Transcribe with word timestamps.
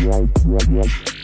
Let's 0.00 1.17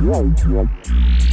Right, 0.00 0.46
right. 0.46 1.29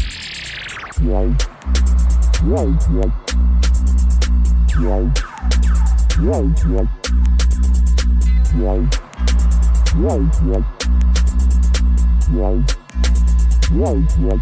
Right, 13.69 14.03
right. 14.19 14.41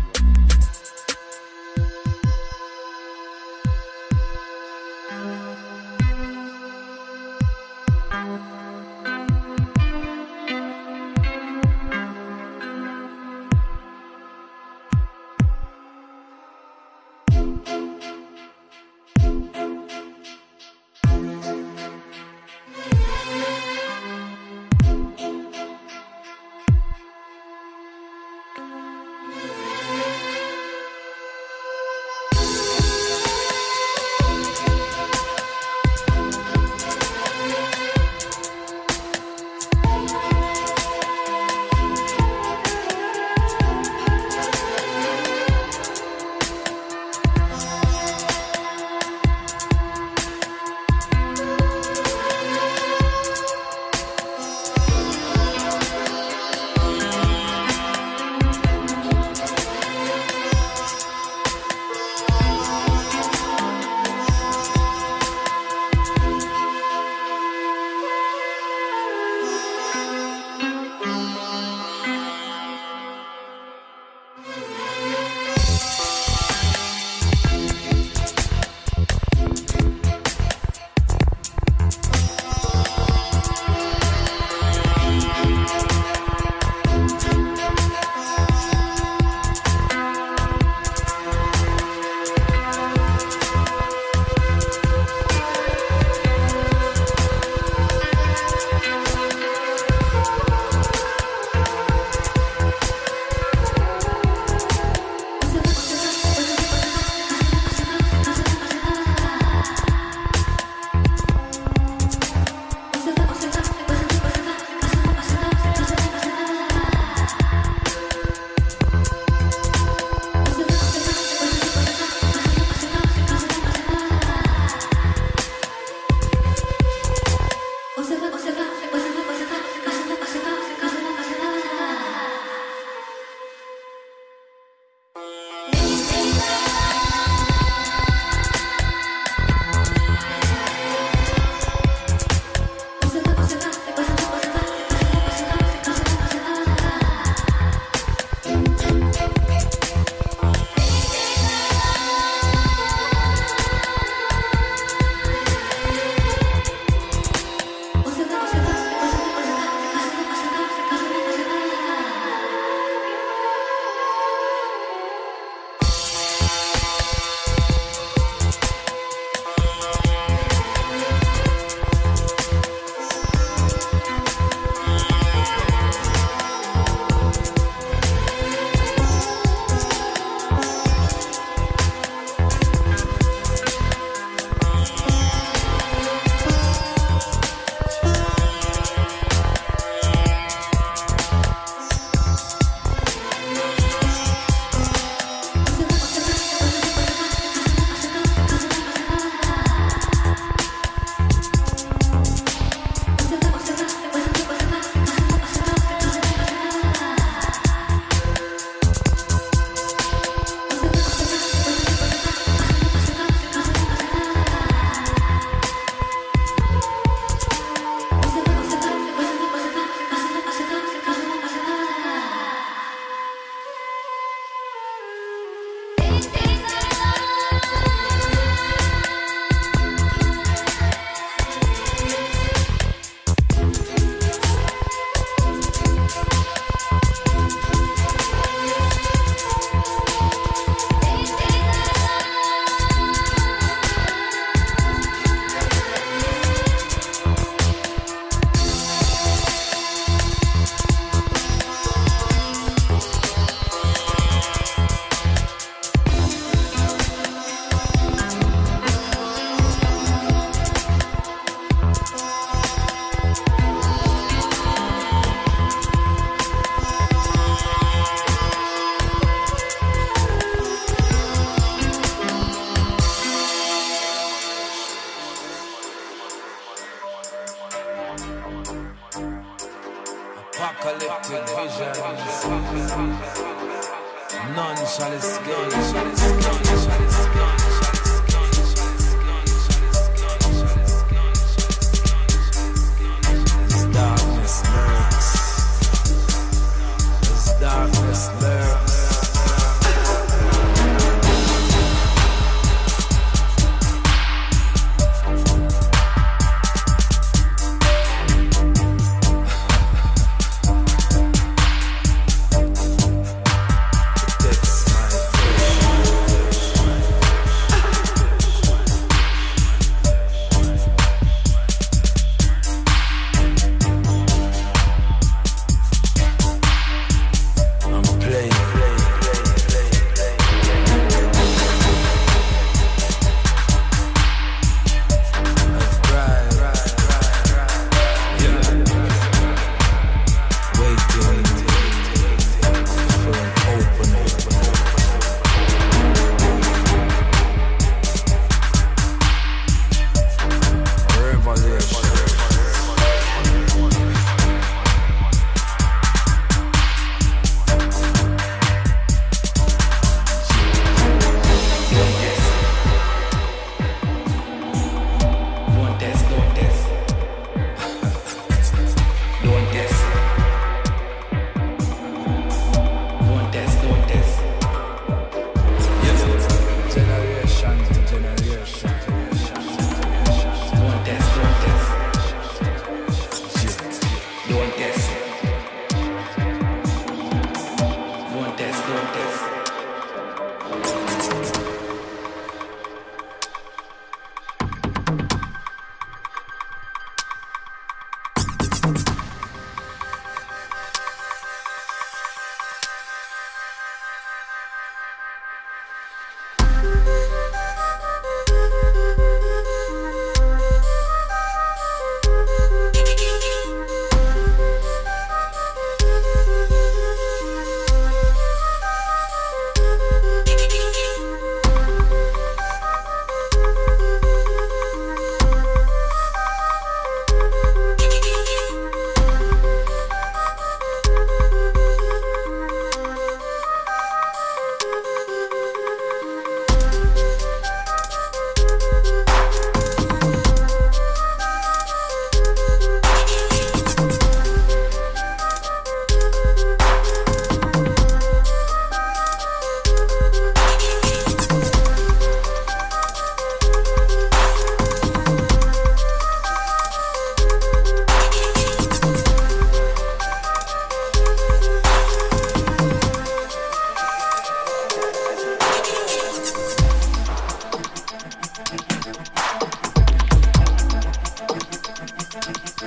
Don't 369.46 369.64
test. 369.72 369.95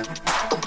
Thank 0.01 0.53
you. 0.53 0.58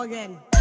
Again. 0.00 0.59